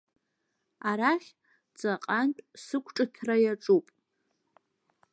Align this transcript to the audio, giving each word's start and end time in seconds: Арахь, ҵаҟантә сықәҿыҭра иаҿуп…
Арахь, 0.89 1.29
ҵаҟантә 1.79 2.41
сықәҿыҭра 2.63 3.35
иаҿуп… 3.43 3.85